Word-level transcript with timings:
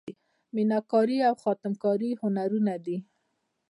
میناکاري 0.55 1.17
او 1.29 1.35
خاتم 1.43 1.73
کاري 1.83 2.09
هنرونه 2.21 2.75
دي. 2.85 2.97